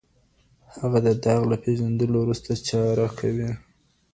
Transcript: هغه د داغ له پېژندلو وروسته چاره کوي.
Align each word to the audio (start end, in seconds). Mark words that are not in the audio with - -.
هغه 0.79 0.99
د 1.05 1.09
داغ 1.23 1.41
له 1.51 1.57
پېژندلو 1.63 2.17
وروسته 2.21 2.51
چاره 2.69 3.05
کوي. 3.19 3.51